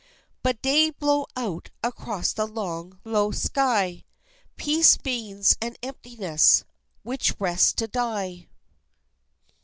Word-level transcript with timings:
But 0.41 0.63
day 0.63 0.89
blow 0.89 1.27
out 1.35 1.69
across 1.83 2.33
the 2.33 2.47
long, 2.47 2.99
low 3.03 3.29
sky 3.29 4.03
Peace 4.55 4.97
means 5.05 5.55
an 5.61 5.75
emptiness, 5.83 6.63
which 7.03 7.39
rests 7.39 7.71
to 7.73 7.87
die. 7.87 8.47